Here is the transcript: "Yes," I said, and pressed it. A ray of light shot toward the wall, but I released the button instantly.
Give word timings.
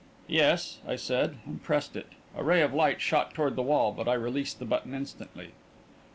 "Yes," 0.27 0.79
I 0.87 0.95
said, 0.95 1.37
and 1.45 1.61
pressed 1.63 1.95
it. 1.95 2.07
A 2.35 2.43
ray 2.43 2.63
of 2.63 2.73
light 2.73 3.01
shot 3.01 3.35
toward 3.35 3.55
the 3.55 3.61
wall, 3.61 3.91
but 3.91 4.07
I 4.07 4.13
released 4.15 4.57
the 4.57 4.65
button 4.65 4.95
instantly. 4.95 5.49